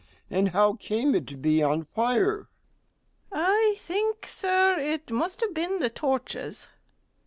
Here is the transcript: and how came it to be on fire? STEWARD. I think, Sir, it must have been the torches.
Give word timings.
and 0.31 0.49
how 0.49 0.73
came 0.73 1.13
it 1.13 1.27
to 1.27 1.37
be 1.37 1.61
on 1.61 1.83
fire? 1.83 2.49
STEWARD. 3.27 3.45
I 3.47 3.75
think, 3.77 4.25
Sir, 4.25 4.79
it 4.79 5.11
must 5.11 5.41
have 5.41 5.53
been 5.53 5.77
the 5.77 5.91
torches. 5.91 6.67